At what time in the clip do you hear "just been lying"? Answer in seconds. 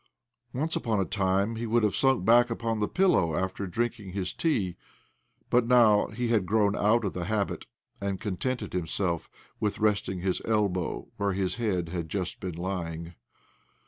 12.09-13.13